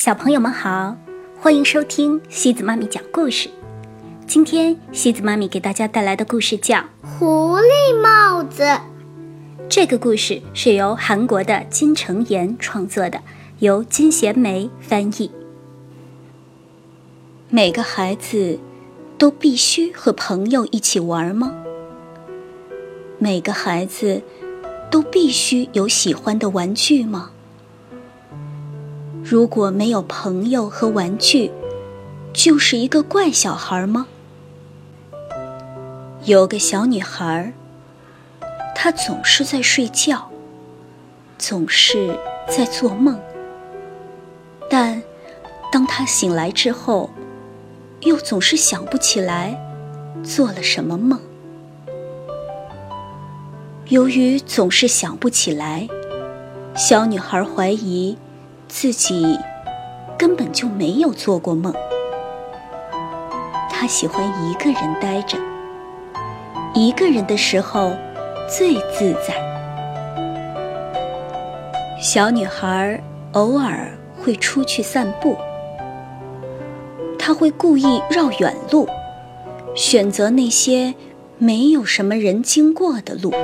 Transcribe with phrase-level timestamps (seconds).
[0.00, 0.96] 小朋友们好，
[1.38, 3.50] 欢迎收听西子妈咪讲故事。
[4.26, 8.62] 今天西子妈咪给大家带来的故事叫《狐狸帽子》。
[9.68, 13.20] 这个故事是由韩国的金成妍创作的，
[13.58, 15.30] 由金贤梅翻译。
[17.50, 18.58] 每个孩子
[19.18, 21.52] 都必须和朋友一起玩吗？
[23.18, 24.22] 每个孩子
[24.90, 27.32] 都必须有喜欢的玩具吗？
[29.30, 31.52] 如果没有朋友和玩具，
[32.32, 34.08] 就是一个怪小孩吗？
[36.24, 37.52] 有个小女孩，
[38.74, 40.28] 她总是在睡觉，
[41.38, 43.20] 总是在做梦。
[44.68, 45.00] 但
[45.70, 47.08] 当她醒来之后，
[48.00, 49.56] 又总是想不起来
[50.24, 51.20] 做了什么梦。
[53.90, 55.88] 由于总是想不起来，
[56.74, 58.18] 小女孩怀疑。
[58.70, 59.36] 自己
[60.16, 61.74] 根本就没有做过梦。
[63.68, 65.36] 他喜欢一个人待着，
[66.72, 67.92] 一个人的时候
[68.48, 69.34] 最自在。
[72.00, 73.90] 小女孩偶尔
[74.22, 75.36] 会出去散步，
[77.18, 78.88] 她会故意绕远路，
[79.74, 80.94] 选择那些
[81.38, 83.34] 没有什么人经过的路。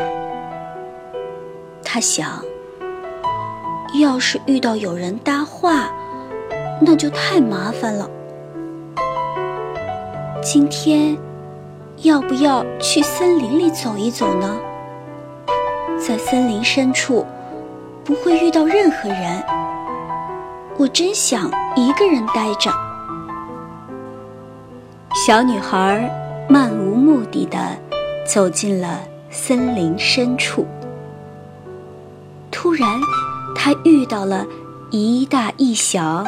[1.83, 2.43] 她想。
[4.01, 5.91] 要是遇到有人搭话，
[6.81, 8.09] 那就太麻烦了。
[10.43, 11.17] 今天
[12.03, 14.59] 要不要去森林里走一走呢？
[15.99, 17.25] 在森林深处，
[18.05, 19.43] 不会遇到任何人。
[20.79, 22.71] 我真想一个人待着。
[25.27, 26.09] 小女孩
[26.49, 27.59] 漫无目的的
[28.27, 29.01] 走进了
[29.31, 30.67] 森林深处，
[32.51, 32.87] 突然。
[33.59, 34.47] 他遇到了
[34.91, 36.23] 一大一小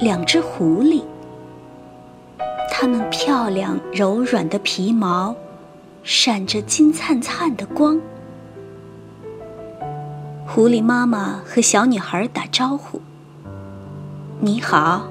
[0.00, 1.02] 两只狐狸，
[2.68, 5.36] 它们漂亮柔软的皮毛
[6.02, 8.00] 闪着金灿灿的光。
[10.48, 13.00] 狐狸妈妈和小女孩打招呼
[14.40, 15.08] ：“你好，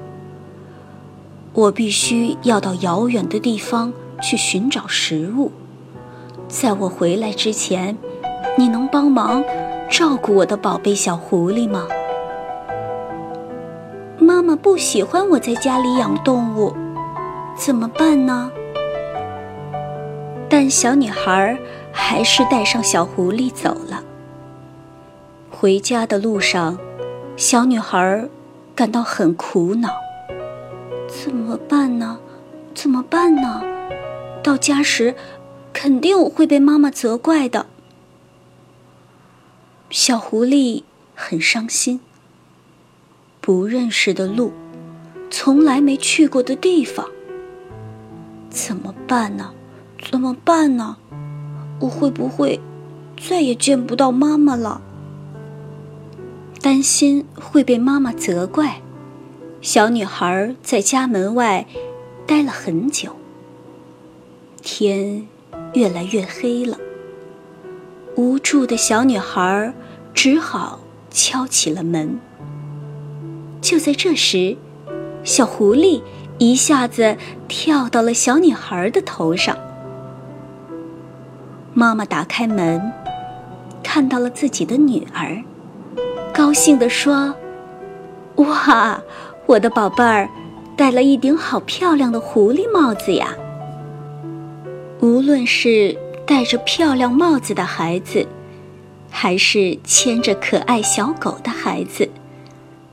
[1.54, 3.90] 我必须要到遥远的地方
[4.20, 5.50] 去寻找食物，
[6.46, 7.96] 在我回来之前，
[8.58, 9.42] 你能帮忙？”
[9.90, 11.88] 照顾我的宝贝小狐狸吗？
[14.20, 16.72] 妈妈不喜欢我在家里养动物，
[17.56, 18.52] 怎么办呢？
[20.48, 21.58] 但小女孩
[21.92, 24.04] 还是带上小狐狸走了。
[25.50, 26.78] 回家的路上，
[27.36, 28.28] 小女孩
[28.76, 29.88] 感到很苦恼。
[31.08, 32.20] 怎么办呢？
[32.74, 33.60] 怎么办呢？
[34.40, 35.16] 到家时，
[35.72, 37.66] 肯定会被妈妈责怪的。
[39.90, 40.84] 小狐狸
[41.16, 41.98] 很伤心。
[43.40, 44.52] 不认识的路，
[45.30, 47.10] 从来没去过的地方，
[48.48, 49.52] 怎么办呢？
[50.08, 50.96] 怎么办呢？
[51.80, 52.60] 我会不会
[53.20, 54.80] 再也见不到妈妈了？
[56.62, 58.80] 担心会被妈妈责怪，
[59.60, 61.66] 小女孩在家门外
[62.28, 63.16] 待了很久。
[64.62, 65.26] 天
[65.72, 66.78] 越来越黑了。
[68.16, 69.72] 无助的小女孩
[70.14, 72.18] 只好敲起了门。
[73.60, 74.56] 就在这时，
[75.22, 76.02] 小狐狸
[76.38, 77.16] 一下子
[77.48, 79.56] 跳到了小女孩的头上。
[81.72, 82.92] 妈妈打开门，
[83.82, 85.42] 看到了自己的女儿，
[86.34, 87.34] 高兴地说
[88.36, 89.00] ：“哇，
[89.46, 90.28] 我的宝贝儿，
[90.76, 93.34] 戴了一顶好漂亮的狐狸帽子呀！
[95.00, 95.96] 无论是……”
[96.26, 98.24] 戴着漂亮帽子的孩子，
[99.10, 102.08] 还是牵着可爱小狗的孩子，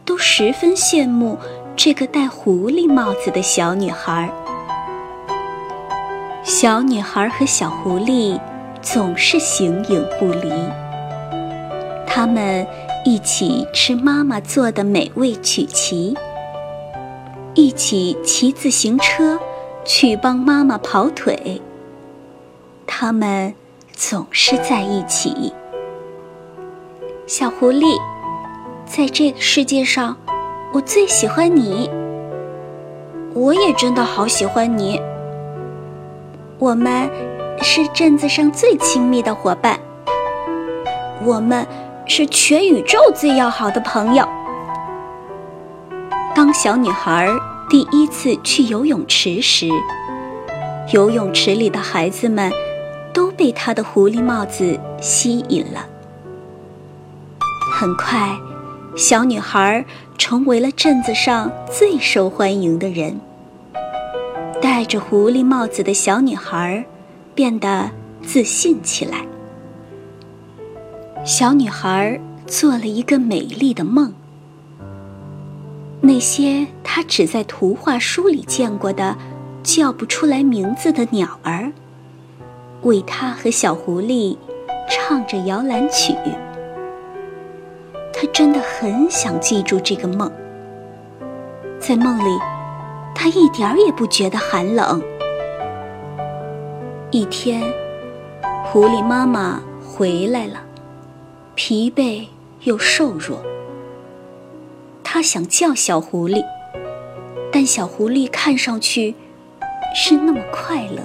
[0.03, 1.37] 都十分羡慕
[1.75, 4.29] 这个戴狐狸帽子的小女孩。
[6.43, 8.39] 小女孩和小狐狸
[8.81, 10.51] 总是形影不离。
[12.05, 12.65] 他们
[13.05, 16.15] 一起吃妈妈做的美味曲奇，
[17.53, 19.39] 一起骑自行车
[19.85, 21.61] 去帮妈妈跑腿。
[22.87, 23.53] 他们
[23.93, 25.53] 总是在一起。
[27.27, 27.99] 小狐狸，
[28.85, 30.15] 在这个世界上，
[30.73, 31.91] 我最喜欢你。
[33.33, 34.97] 我也真的好喜欢你。
[36.57, 37.11] 我们
[37.61, 39.77] 是镇子上最亲密的伙伴。
[41.21, 41.67] 我们
[42.05, 44.25] 是全宇宙最要好的朋友。
[46.33, 47.29] 当小女孩
[47.69, 49.67] 第一次去游泳池时，
[50.93, 52.49] 游泳池里的孩子们。
[53.13, 55.83] 都被她的狐狸帽子吸引了。
[57.79, 58.35] 很快，
[58.95, 59.85] 小女孩
[60.17, 63.21] 成为了镇子上最受欢迎的人。
[64.59, 66.83] 戴着狐狸帽子的小女孩
[67.35, 67.91] 变得
[68.23, 69.23] 自信起来。
[71.23, 74.11] 小女孩做了一个美丽的梦。
[76.01, 79.15] 那些她只在图画书里见过的、
[79.61, 81.71] 叫不出来名字的鸟儿，
[82.81, 84.35] 为她和小狐狸
[84.89, 86.15] 唱着摇篮曲。
[88.19, 90.31] 她真的很想记住这个梦。
[91.79, 92.39] 在梦里。
[93.19, 95.01] 他一点儿也不觉得寒冷。
[97.09, 97.63] 一天，
[98.63, 100.61] 狐狸妈妈回来了，
[101.55, 102.27] 疲惫
[102.61, 103.41] 又瘦弱。
[105.03, 106.45] 他想叫小狐狸，
[107.51, 109.15] 但小狐狸看上去
[109.95, 111.01] 是那么快乐。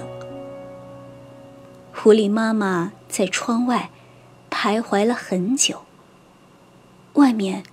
[1.95, 3.89] 狐狸妈妈在窗外
[4.51, 5.81] 徘徊了很久。
[7.13, 7.63] 外面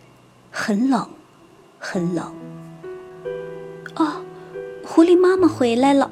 [0.50, 1.08] 很冷，
[1.78, 2.34] 很冷。
[3.96, 4.22] 哦。
[4.82, 6.10] 狐狸妈妈回来了。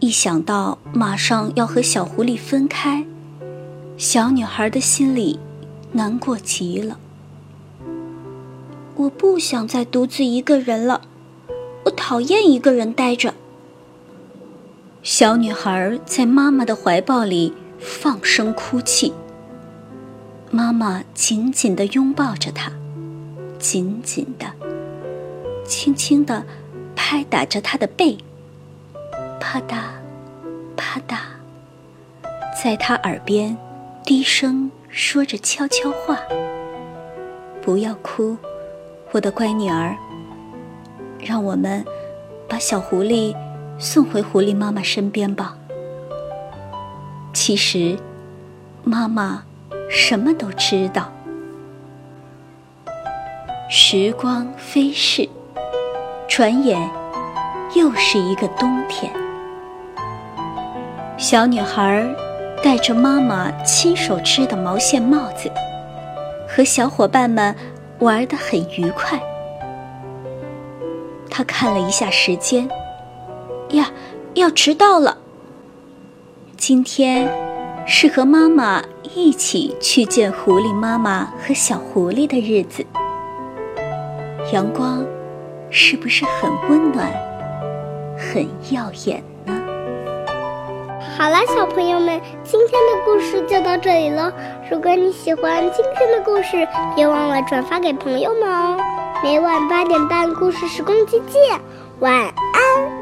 [0.00, 3.04] 一想到马上要和小狐狸分开，
[3.98, 5.38] 小女孩的心里
[5.92, 6.98] 难过极了。
[8.94, 11.02] 我不想再独自一个人了，
[11.84, 13.34] 我讨厌一个人待着。
[15.02, 19.12] 小女孩在妈妈的怀抱里放声哭泣。
[20.50, 22.72] 妈妈紧紧地拥抱着她，
[23.58, 24.46] 紧紧的，
[25.64, 26.44] 轻轻的。
[26.98, 28.18] 拍打着他的背，
[29.38, 29.82] 啪嗒，
[30.76, 31.18] 啪嗒，
[32.60, 33.56] 在他耳边
[34.02, 36.18] 低声说着悄悄话
[37.62, 38.36] ：“不要哭，
[39.12, 39.94] 我的乖女儿。
[41.20, 41.84] 让我们
[42.48, 43.32] 把小狐狸
[43.78, 45.56] 送回狐狸妈妈身边吧。”
[47.32, 47.96] 其实，
[48.82, 49.44] 妈妈
[49.88, 51.12] 什么都知道。
[53.68, 55.28] 时光飞逝。
[56.28, 56.90] 转眼，
[57.74, 59.10] 又是一个冬天。
[61.16, 62.04] 小女孩
[62.62, 65.50] 戴着妈妈亲手织的毛线帽子，
[66.46, 67.54] 和小伙伴们
[68.00, 69.18] 玩得很愉快。
[71.30, 72.68] 她看了一下时间，
[73.70, 73.90] 呀，
[74.34, 75.16] 要迟到了。
[76.56, 77.30] 今天
[77.86, 78.82] 是和妈妈
[79.14, 82.84] 一起去见狐狸妈妈和小狐狸的日子。
[84.52, 85.04] 阳光。
[85.68, 87.12] 是不是很温暖、
[88.16, 89.52] 很耀眼呢？
[91.18, 94.32] 好了，小朋友们，今天的故事就到这里了。
[94.70, 98.80] 如果你喜欢今天的故事，别忘了转发给朋友们哦。
[99.24, 101.60] 每晚八点半，故事时光机见，
[101.98, 102.95] 晚安。